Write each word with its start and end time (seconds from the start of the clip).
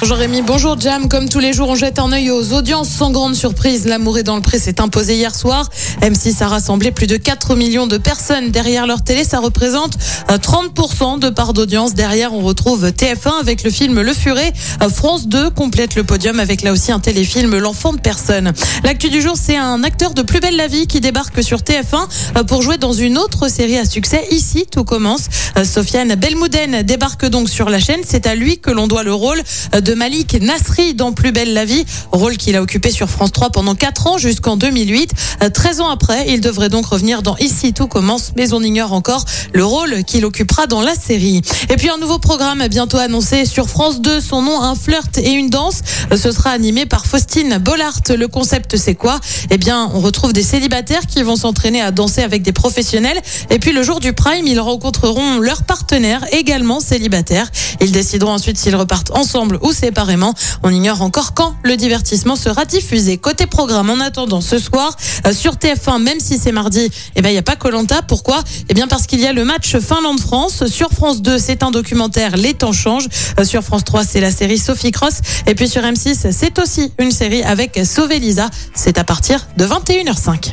Bonjour 0.00 0.16
Rémi, 0.16 0.42
bonjour 0.42 0.80
Jam. 0.80 1.08
Comme 1.08 1.28
tous 1.28 1.40
les 1.40 1.52
jours, 1.52 1.68
on 1.70 1.74
jette 1.74 1.98
un 1.98 2.12
œil 2.12 2.30
aux 2.30 2.52
audiences 2.52 2.88
sans 2.88 3.10
grande 3.10 3.34
surprise. 3.34 3.86
L'amour 3.86 4.18
est 4.18 4.22
dans 4.22 4.36
le 4.36 4.42
pré 4.42 4.58
s'est 4.58 4.80
imposé 4.80 5.16
hier 5.16 5.34
soir. 5.34 5.68
M6 6.02 6.42
a 6.42 6.48
rassemblé 6.48 6.92
plus 6.92 7.06
de 7.06 7.16
4 7.16 7.56
millions 7.56 7.86
de 7.86 7.98
personnes 7.98 8.50
derrière 8.50 8.86
leur 8.86 9.02
télé. 9.02 9.24
Ça 9.24 9.40
représente 9.40 9.94
euh, 10.30 10.38
30% 10.38 11.18
de 11.18 11.30
part 11.30 11.52
d'audience. 11.52 11.94
Derrière, 11.94 12.32
on 12.32 12.40
retrouve 12.40 12.86
TF1 12.86 13.40
avec 13.40 13.64
le 13.64 13.70
film 13.70 14.00
Le 14.00 14.12
Furet. 14.12 14.52
Euh, 14.82 14.88
France 14.88 15.26
2 15.26 15.50
complète 15.50 15.96
le 15.96 16.04
podium 16.04 16.38
avec 16.38 16.62
là 16.62 16.72
aussi 16.72 16.92
un 16.92 17.00
téléfilm 17.00 17.58
L'enfant 17.58 17.92
de 17.92 18.00
personne. 18.00 18.52
L'actu 18.84 19.10
du 19.10 19.20
jour, 19.20 19.34
c'est 19.36 19.56
un 19.56 19.82
acteur 19.82 20.14
de 20.14 20.22
Plus 20.22 20.40
belle 20.40 20.56
la 20.56 20.68
vie 20.68 20.86
qui 20.86 21.00
débarque 21.00 21.42
sur 21.42 21.58
TF1 21.58 22.08
euh, 22.36 22.44
pour 22.44 22.62
jouer 22.62 22.78
dans 22.78 22.92
une 22.92 23.18
autre 23.18 23.48
série 23.48 23.78
à 23.78 23.84
succès. 23.84 24.24
Ici, 24.30 24.66
tout 24.70 24.84
commence. 24.84 25.28
Euh, 25.56 25.64
Sofiane 25.64 26.14
Belmouden 26.14 26.82
débarque 26.82 27.26
donc 27.26 27.48
sur 27.48 27.68
la 27.68 27.80
chaîne. 27.80 28.00
C'est 28.06 28.26
à 28.26 28.34
lui 28.34 28.58
que 28.58 28.70
l'on 28.70 28.86
doit 28.86 29.02
le 29.02 29.14
rôle 29.14 29.42
euh, 29.74 29.77
de 29.80 29.94
Malik 29.94 30.40
Nasri 30.40 30.94
dans 30.94 31.12
Plus 31.12 31.32
belle 31.32 31.52
la 31.52 31.64
vie, 31.64 31.84
rôle 32.12 32.36
qu'il 32.36 32.56
a 32.56 32.62
occupé 32.62 32.90
sur 32.90 33.08
France 33.08 33.32
3 33.32 33.50
pendant 33.50 33.74
4 33.74 34.06
ans 34.06 34.18
jusqu'en 34.18 34.56
2008. 34.56 35.12
Euh, 35.42 35.50
13 35.50 35.80
ans 35.80 35.88
après, 35.88 36.26
il 36.28 36.40
devrait 36.40 36.68
donc 36.68 36.86
revenir 36.86 37.22
dans 37.22 37.36
Ici 37.38 37.72
tout 37.72 37.86
commence, 37.86 38.32
mais 38.36 38.52
on 38.52 38.62
ignore 38.62 38.92
encore 38.92 39.24
le 39.52 39.64
rôle 39.64 40.04
qu'il 40.04 40.24
occupera 40.24 40.66
dans 40.66 40.80
la 40.80 40.94
série. 40.94 41.42
Et 41.70 41.76
puis 41.76 41.88
un 41.88 41.98
nouveau 41.98 42.18
programme 42.18 42.66
bientôt 42.68 42.98
annoncé 42.98 43.44
sur 43.44 43.68
France 43.68 44.00
2, 44.00 44.20
son 44.20 44.42
nom 44.42 44.60
Un 44.60 44.74
flirt 44.74 45.18
et 45.18 45.32
une 45.32 45.50
danse. 45.50 45.80
Euh, 46.12 46.16
Ce 46.16 46.32
sera 46.32 46.50
animé 46.50 46.86
par 46.86 47.06
Faustine 47.06 47.58
Bollard. 47.58 48.00
Le 48.08 48.26
concept 48.28 48.76
c'est 48.76 48.94
quoi? 48.94 49.20
Eh 49.50 49.58
bien, 49.58 49.90
on 49.94 50.00
retrouve 50.00 50.32
des 50.32 50.42
célibataires 50.42 51.06
qui 51.06 51.22
vont 51.22 51.36
s'entraîner 51.36 51.80
à 51.80 51.90
danser 51.90 52.22
avec 52.22 52.42
des 52.42 52.52
professionnels 52.52 53.20
et 53.50 53.58
puis 53.58 53.72
le 53.72 53.82
jour 53.82 54.00
du 54.00 54.12
prime, 54.12 54.46
ils 54.46 54.60
rencontreront 54.60 55.38
leur 55.38 55.62
partenaire 55.62 56.24
également 56.32 56.80
célibataire. 56.80 57.50
Ils 57.80 57.92
décideront 57.92 58.32
ensuite 58.32 58.58
s'ils 58.58 58.76
repartent 58.76 59.10
ensemble 59.12 59.58
séparément. 59.72 60.34
On 60.62 60.70
ignore 60.70 61.02
encore 61.02 61.34
quand 61.34 61.54
le 61.62 61.76
divertissement 61.76 62.36
sera 62.36 62.64
diffusé. 62.64 63.18
Côté 63.18 63.46
programme, 63.46 63.90
en 63.90 64.00
attendant 64.00 64.40
ce 64.40 64.58
soir 64.58 64.96
euh, 65.26 65.32
sur 65.32 65.54
TF1, 65.54 66.02
même 66.02 66.20
si 66.20 66.38
c'est 66.38 66.52
mardi, 66.52 66.90
eh 67.16 67.22
ben 67.22 67.28
il 67.30 67.32
n'y 67.32 67.38
a 67.38 67.42
pas 67.42 67.56
Colanta. 67.56 68.02
Pourquoi? 68.02 68.42
Eh 68.68 68.74
bien 68.74 68.86
parce 68.88 69.06
qu'il 69.06 69.20
y 69.20 69.26
a 69.26 69.32
le 69.32 69.44
match 69.44 69.78
Finlande-France. 69.78 70.66
Sur 70.66 70.90
France 70.90 71.22
2, 71.22 71.38
c'est 71.38 71.62
un 71.62 71.70
documentaire 71.70 72.36
Les 72.36 72.54
temps 72.54 72.72
changent. 72.72 73.08
Euh, 73.38 73.44
Sur 73.44 73.62
France 73.62 73.84
3, 73.84 74.04
c'est 74.04 74.20
la 74.20 74.30
série 74.30 74.58
Sophie 74.58 74.92
Cross. 74.92 75.20
Et 75.46 75.54
puis 75.54 75.68
sur 75.68 75.82
M6, 75.82 76.32
c'est 76.32 76.58
aussi 76.58 76.92
une 76.98 77.10
série 77.10 77.42
avec 77.42 77.80
Sauver 77.84 78.18
Lisa. 78.18 78.48
C'est 78.74 78.98
à 78.98 79.04
partir 79.04 79.46
de 79.56 79.66
21h05. 79.66 80.52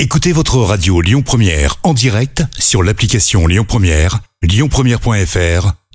Écoutez 0.00 0.32
votre 0.32 0.58
radio 0.58 1.00
Lyon 1.00 1.22
Première 1.22 1.76
en 1.82 1.92
direct 1.92 2.44
sur 2.58 2.82
l'application 2.84 3.46
Lyon 3.48 3.64
Première, 3.66 4.20
lyonpremière.fr 4.42 5.72